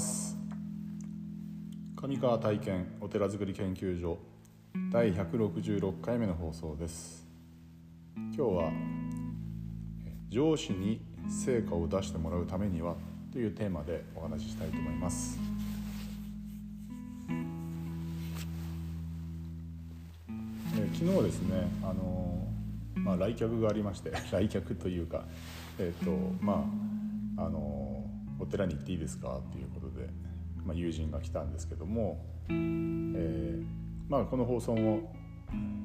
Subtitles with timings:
[0.00, 0.36] ます。
[1.96, 4.18] 上川体験お寺づくり研究所
[4.90, 7.26] 第166回目の放送です。
[8.16, 8.72] 今日は
[10.30, 12.94] 上司に成果を出してもらうためには
[13.30, 15.38] というテーマでお話ししたいと思います。
[20.76, 22.46] え昨日ですねあの
[22.94, 25.24] まあ来客がありまして 来客というか
[25.78, 26.64] えっ、ー、とま
[27.36, 27.90] ああの
[28.40, 29.38] お寺に行っていいですか？
[29.38, 30.08] っていうことで、
[30.64, 33.64] まあ、友人が来たんですけども、えー、
[34.08, 35.14] まあ、この放送も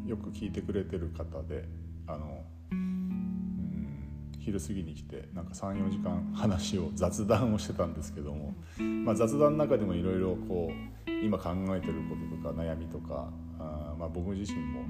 [0.05, 1.67] よく聞いてくれてる方で
[2.07, 8.53] あの、うん、昼過ぎに来てなんか34時間話を雑談をしてたんですけども、
[9.03, 10.71] まあ、雑談の中でもいろいろこ
[11.07, 14.81] う今考えてることとか悩みとかあ、まあ、僕自身も、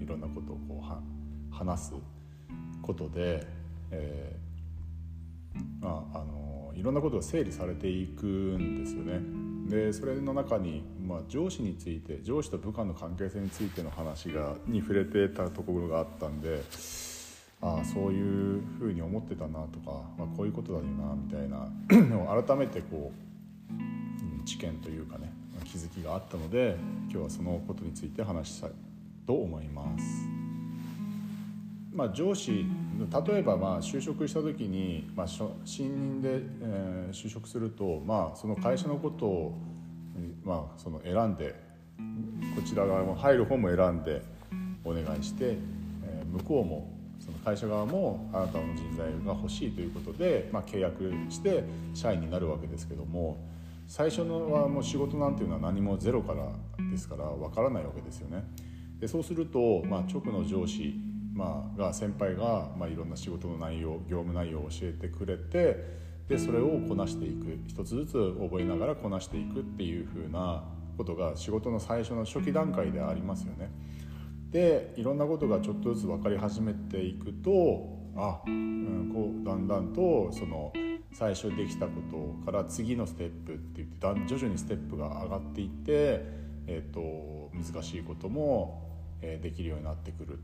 [0.00, 1.00] いろんなことをこうは
[1.50, 1.94] 話す
[2.82, 3.46] ことで、
[3.90, 4.45] えー、
[5.80, 9.46] まああのいろんなことが整理されていくんですよね。
[9.68, 16.62] でそれの中に、まあ、上司について上司と部下の関係性についての話がに触れてたところがあったんで
[17.60, 25.32] ああそういうふうに思ってたなとか、まあ、こういうことだよなみたいなのを 改めてこう知見というかね
[25.64, 26.76] 気づきがあったので
[27.10, 28.70] 今日はそのことについて話したい
[29.26, 30.45] と思います。
[31.96, 32.66] まあ、上司
[33.26, 39.58] 例えばまあ就職した時に、まあ、新任で、えー、就職すると、まあ、その会社のことを、
[40.44, 41.54] まあ、その選んで
[42.54, 44.20] こちら側も入る方も選んで
[44.84, 45.56] お願いして、
[46.04, 53.38] えー、向こうもその会社側もあなたの人材が欲しいということで、まあ、契約して社員になるわけですけども
[53.88, 56.50] 最初のはもう仕事なんていうのは何もゼロから
[56.90, 58.44] ですからわからないわけですよね。
[58.98, 60.94] でそうすると、まあ、直の上司
[61.36, 65.76] まあ、が先輩が、まあ、いろんな仕事の内容業務内容を教えてくれて
[66.28, 70.64] でそれをこなしていく一つずつ覚えながらこなしていくっていうふうな
[70.96, 73.70] ことが仕事の最初の初期段階でありますよね。
[74.50, 80.72] でいろんなことがちょっとずつ分かり始めていくとあ、うん、こうだんだんとその
[81.12, 86.22] 最初できたことから次のステップって言ってだ徐々にステップが上がっていって、
[86.66, 88.86] えーと、難しいことも、
[89.20, 90.38] できるようになってくる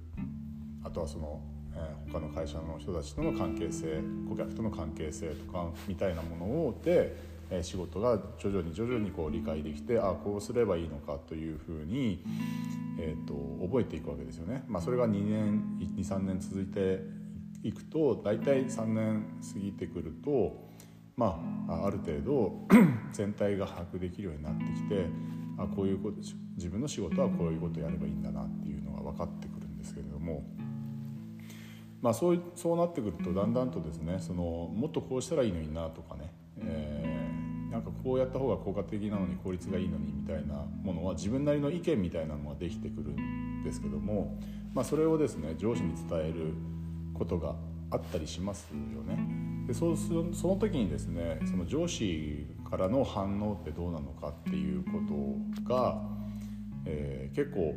[0.84, 1.40] あとはその、
[1.74, 7.16] えー、他の会社の人たちとの関係性顧客との関係性とかみたいなものをで、
[7.50, 12.24] えー、仕事が徐々に徐々にこう理解できてああこうすればいいのかというふうに、
[12.98, 13.34] えーと、
[13.66, 14.64] 覚えていくわけですよね。
[14.66, 17.00] まあ、それが2年23年続いて
[17.62, 20.68] いくと大体3年過ぎてくると、
[21.16, 22.66] まあ、ある程度
[23.12, 25.06] 全体が把握できるようになってきて
[25.58, 26.16] あこういうこと
[26.56, 30.42] 自分の仕事はこういうことやればいいんだなっていうのが分かってくるんですけれども。
[32.02, 44.36] まあ、そうそうなってくるとだんだんとですねそのもっとこうしたらいいのになとかね、えー、なんかこうやった方が効果的なのに効率がいいのにみたいなものは自分なりの意見みたいなのができてくるんですけども、
[44.74, 46.54] まあ、それをですね上司に伝える
[47.14, 47.54] ことが
[47.92, 49.42] あったりしますよね。
[49.68, 54.90] でそうするその時にですねその上司からの反応ってどうなのかっていうこ
[55.64, 56.02] とが、
[56.84, 57.76] えー、結構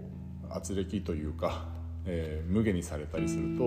[0.49, 1.67] 圧力というか
[2.05, 3.63] えー、無下にされたりすると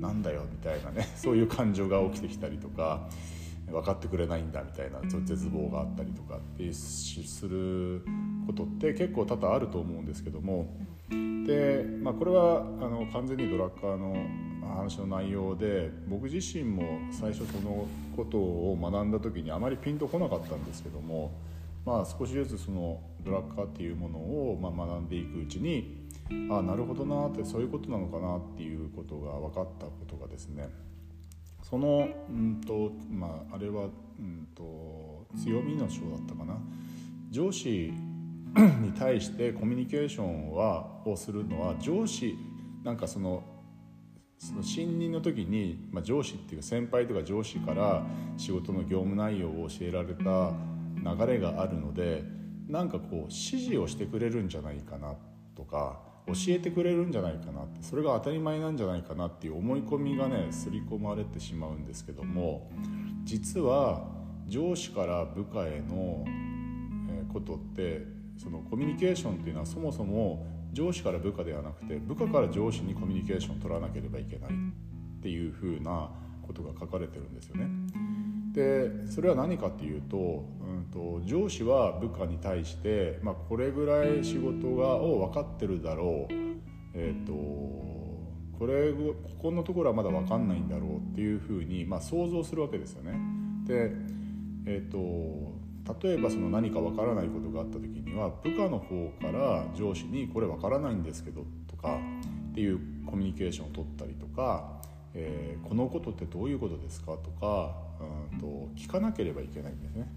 [0.00, 3.08] なんだよみたいなね そういう感情が起きてきたりとか
[3.70, 8.02] 分かってくれないんだみたいな絶望があったりとかってする
[8.46, 10.66] ことって結構多々あると思うんですけども
[11.46, 14.14] で、まあ、これはあの完全にドラッカーの
[14.76, 21.32] 話の内容で僕自身も最初そのことを学んだ時にあまりピンとこなかったんですけども、
[21.84, 26.03] まあ、少しずつそのドラッカーっていうものをま学んでいくうちに
[26.50, 30.68] あなるほどなってそういうことなのかなっていうことが分かったことがですね
[31.62, 33.84] その、うんとまあ、あれは、
[34.18, 36.58] うんと、強みの章だったかな。
[37.30, 37.90] 上司
[38.80, 42.36] に対してコミュニケーションはをするのは上司
[42.84, 43.42] なんかその
[44.38, 48.04] その新任の時に、まあ、上司っていう先輩とか上司から
[48.36, 50.52] 仕事の業務内容を教えられた
[50.96, 52.22] 流れがあるので
[52.68, 55.14] なんかこう指示をしてくれるんじゃないかな
[55.56, 62.70] とか教えてくれるんじゃないかなってそれが当たり前なんじゃないかなっていう思い込みがね刷り込まれてしまうんですけども
[63.24, 64.06] 実は
[64.46, 66.24] 上司から部下への
[67.32, 68.02] ことって
[68.38, 76.10] そのコミュニケーションっていうのはそもそも上司から部下ではなくて部下から上司にコミュニケーションを取らなければいけないっていうふうな
[76.46, 77.68] ことが書かれてるんですよね。
[78.52, 80.44] でそれは何かっていうと,、
[80.94, 86.32] と、上司は部下に対して、まあ、これぐらい仕事がを分かってるだろう、
[86.94, 93.18] えーと、これここのところはまだ分かんないんだろうっていうふうに、まあ、想像するわけですよね。
[93.66, 93.90] で、
[94.66, 101.98] えーと、例えばその何かわからないことがあった時には部下の方から上司に「これわからないんですけど」とか
[102.52, 104.80] っていうコミュニケーションを取ったりとか
[105.12, 107.76] 「えー、このことってどういうことですか?」とか
[108.32, 108.46] うんと
[108.76, 110.08] 聞かなければいけないんですね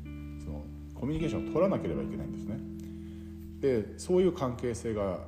[0.99, 2.57] コミュニケーションを取らなければいけないんですね。
[3.59, 5.19] でそういう関係性が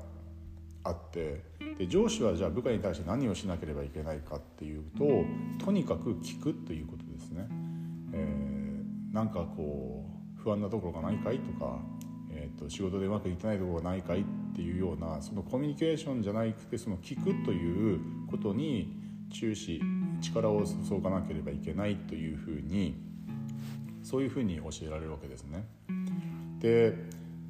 [0.84, 1.44] あって
[1.78, 7.48] で上司はじゃあ部下に対して何をしなければいけないかっていうととにかく聞くということですね。
[8.14, 10.06] えー、なんかこ
[10.38, 11.80] う不安なところがないかいとか、
[12.32, 14.24] えーと、仕事でうまくいってないところがないかいっ
[14.56, 18.00] ていうようなそのコミュニケーションじゃなくてその聞くという
[18.30, 18.98] ことに
[19.32, 19.82] 注視
[20.22, 23.09] 力を注がなければいけないというふうに
[24.10, 25.66] そういうふうに教えられるわけですね。
[26.60, 26.96] で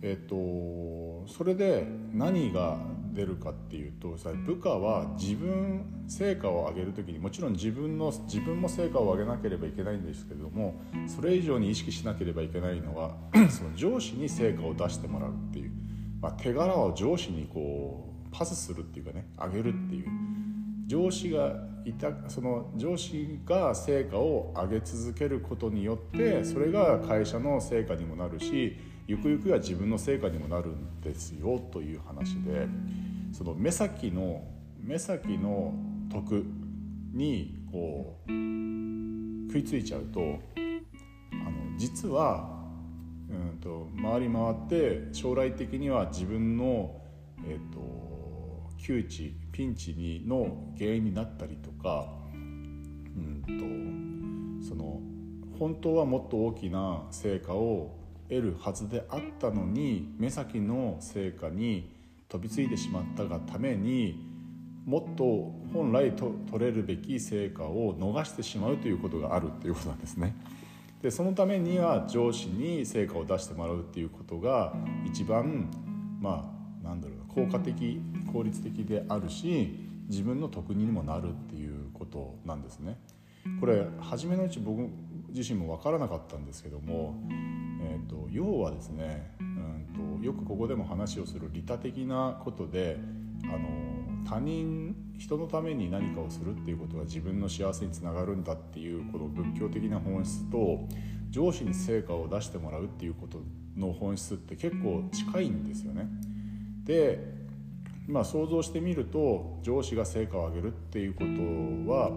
[0.01, 2.77] えっと、それで何が
[3.11, 10.75] 出るかっていうとさ部下は自分成果を上げる時にもちろん自分の自分も成果を上げなければいけないんですけれども
[11.07, 13.17] それ以上に意識しなければいけないのは
[13.51, 15.71] その上司に成果を出してもらうっていう、
[16.21, 20.07] まあ、手柄を上司にこうパスするっていうかね上げるっていう
[20.89, 21.53] 上司が
[21.86, 28.75] いたその上司が成果を上げ続けることによってそれが会社の成果にもなるし
[29.06, 32.68] ゆくゆくは自分の成果にもなるんですよという話で
[33.31, 34.44] その目先の
[34.81, 35.75] 目先の
[36.12, 36.44] 得
[37.13, 38.31] にこう
[39.51, 40.24] 食いついちゃうとあ
[41.35, 42.50] の実は、
[43.30, 47.00] うんと、回り回って将来的には自分の、
[47.45, 47.80] えーと、
[48.79, 55.01] 窮地ピンチにの原因になったりとか、うんとその
[55.59, 57.95] 本当はもっと大きな成果を
[58.29, 61.89] 得るはずであったのに目先の成果に
[62.29, 64.25] 飛びついてしまったがために
[64.85, 70.35] もっと本来と取れるべき成果を逃してしまうということがあるっていうことなんですね。
[71.01, 74.73] でそのためには上司に成果を出してもらうっていうことが
[75.05, 75.69] 一番
[76.19, 79.75] まあなんだろう効果的効率的であるし
[80.07, 82.97] 自分の得にもなるっていうことなんですね。
[83.59, 84.87] これ初めのうち僕
[85.29, 87.15] 自身も分からなかったんですけども、
[87.81, 92.97] えーと、要はですね、うんと、よくここでも話をする利他的なことで
[93.45, 93.69] あの
[94.27, 100.87] 他人人のために何かをするっていうことが自分の幸せにつながるんだっていうこの仏教的な本質と
[101.29, 103.39] 上司に成果を出してもらうっていうこと
[103.77, 106.07] の本質って結構近いんですよね。
[106.89, 107.19] で
[108.07, 112.12] まあ想像してみると上司が成果を上げるっていうことは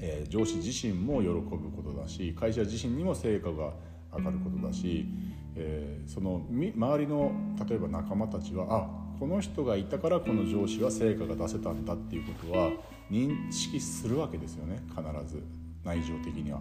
[0.00, 3.72] えー、上司自身も喜ぶことだし会社自身にも成果が
[4.12, 5.06] 上がることだし、
[5.54, 7.32] えー、その周りの
[7.68, 8.88] 例えば仲間たちはあ
[9.18, 12.70] この人がいたからこの上司は成果が出せたんだっていうことは
[13.10, 15.42] 認識するわけですよね必ず
[15.84, 16.60] 内情的には。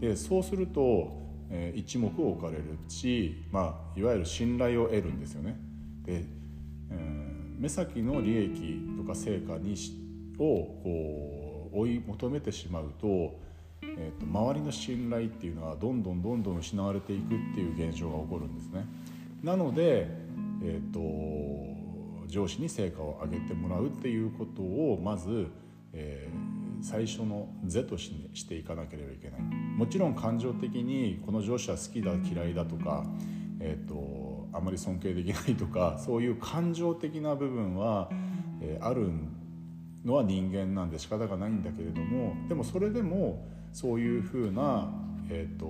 [0.00, 1.10] でそうすると、
[1.50, 5.58] えー、一目置かれるし、まあ、いわゆる信頼を得るんですよね。
[6.08, 6.24] で、
[6.90, 9.74] えー、目先の利益とか成果に
[10.38, 13.38] をこう追い求めてしまうと,、
[13.82, 18.86] えーと、周りの信頼っていうのはどんどんどんどん失われていくっていう現象が起こるんですね。
[19.42, 20.08] なので、
[20.62, 25.48] えーと、上司に成果を上げてもらうっていうことをまず、
[25.92, 33.04] えー、最初の是とししていかなければいけないもちろん感情的にこの上司は好きだ嫌いだとか、
[33.60, 33.94] えーと、
[34.52, 38.08] あまり尊敬できないとかそういう感情的な部分は、
[38.60, 39.34] えー、あるん
[40.04, 44.88] のは人間なんで仕方がないんだけれどもでもそれでもそういうふうな、
[45.28, 45.66] えーと、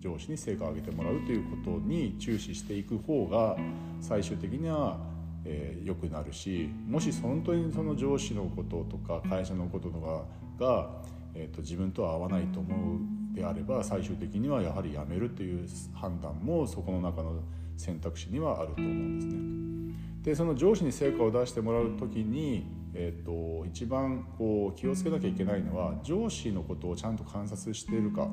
[0.00, 3.56] 上司に成果を上げてもらうということに注視していく方が
[4.00, 4.98] 最終的には
[5.44, 10.24] 良、えー、くなるしもし本当にその上司のこととか会社のこととか
[10.58, 10.90] が、
[11.34, 17.42] えーと、自分とは合わないと思うであれば最終的にはやはりやめるという判断もそこの中の
[17.76, 19.40] 選択肢にはあると思うんですね。
[20.22, 28.28] でその上司に成果を出してもらう時にえーと、一番こう気をつけなきゃいけないのは上司のことをちゃんと観察しているか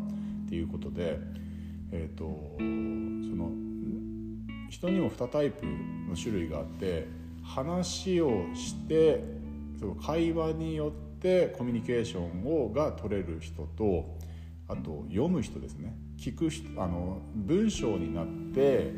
[0.45, 1.19] っていうことで、
[1.91, 3.51] えーと、その
[4.69, 7.07] 人にも2タイプの種類があって
[7.43, 9.23] 話をして
[9.79, 14.17] その会話によってコミュニケーションをが取れる人と
[14.67, 15.95] あと読む人ですね。
[16.17, 18.91] 聞く人あの文章になって、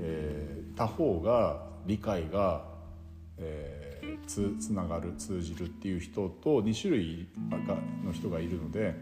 [0.00, 2.64] えー、他方が理解が、
[3.38, 3.82] えー
[4.26, 7.28] つつながる通じるっていう人と2種類
[8.04, 8.94] の人がいるので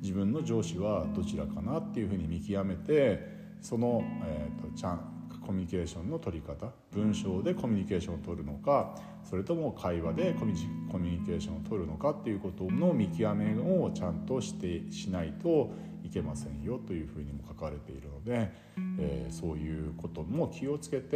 [0.00, 3.20] 自分の上司はどちらかなっていうふうに見極めて
[3.60, 5.17] その、えーと、ちゃん
[5.48, 15.72] コミュニケーションの取り方文章でコミュニケーションを取るのかそれとも会話でコミュニケーションを取るのかっていうことの見極めをちゃんとしてしないと
[16.04, 18.52] いけませんよというふうにも書かれているので、
[18.98, 21.08] えー、そういうことも気をつけて、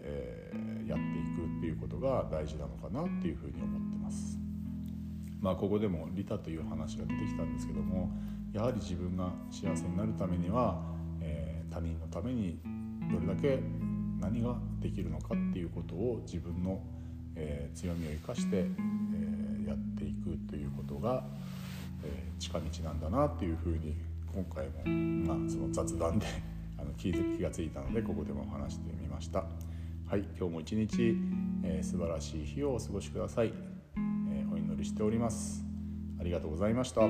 [0.00, 4.38] えー、やっていくっていうことが大事なのかなっていうふうに思ってます。
[5.40, 8.12] まあ、ここでも利他という話が出てきたんですけども
[8.52, 10.80] やはり自分が幸せになるためには、
[11.20, 12.60] えー、他人のために
[13.12, 13.60] どれだけ
[14.20, 16.80] 何ができるのかっていうことを自分の、
[17.36, 21.24] えー、強みを生かして、えー、やっていくということが、
[22.04, 23.96] えー、近道なんだなっていうふうに
[24.34, 26.26] 今回も、まあ、その雑談で
[26.78, 29.44] あの気気がついたのでここでも話してみました。
[30.06, 31.16] はい、今日も一日、
[31.62, 33.52] えー、素晴らしい日をお過ごしください、
[34.30, 35.64] えー、お祈りしております。
[36.20, 37.02] ありがとうございました。